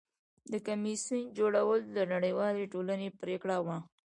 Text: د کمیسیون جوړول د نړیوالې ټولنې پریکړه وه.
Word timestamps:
د 0.51 0.53
کمیسیون 0.67 1.21
جوړول 1.37 1.79
د 1.95 1.97
نړیوالې 2.13 2.63
ټولنې 2.73 3.07
پریکړه 3.19 3.57
وه. 3.65 3.77